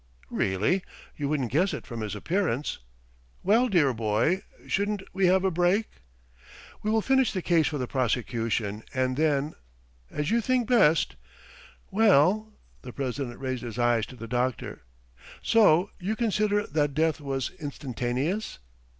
[0.31, 0.81] "Really?
[1.15, 2.79] You wouldn't guess it from his appearance....
[3.43, 5.91] Well, dear boy, shouldn't we have a break?"
[6.81, 9.53] "We will finish the case for the prosecution, and then...."
[10.09, 11.17] "As you think best....
[11.91, 12.51] Well?"
[12.81, 14.81] the president raised his eyes to the doctor.
[15.43, 18.57] "So you consider that death was instantaneous?"